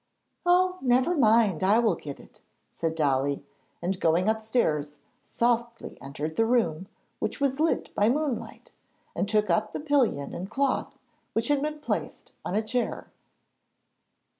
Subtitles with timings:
[0.47, 2.41] 'Oh, never mind, I will get it!'
[2.75, 3.45] said Dolly,
[3.83, 6.87] and, going upstairs, softly entered the room,
[7.19, 8.71] which was lit by moonlight,
[9.15, 10.95] and took up the pillion and cloth,
[11.33, 13.11] which had been placed on a chair.